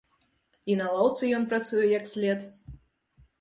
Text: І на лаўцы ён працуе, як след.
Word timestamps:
І 0.71 0.77
на 0.79 0.87
лаўцы 0.95 1.29
ён 1.41 1.45
працуе, 1.51 1.85
як 1.99 2.09
след. 2.13 2.39